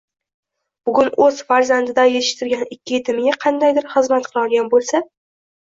Bugun 0.89 1.11
o'z 1.25 1.43
farzandiday 1.51 2.11
yetishtirgan 2.15 2.67
ikki 2.79 2.99
yetimiga 2.99 3.37
qandaydir 3.47 3.91
xizmat 3.95 4.31
qilolgan 4.33 4.75
bo'lsa 4.77 5.09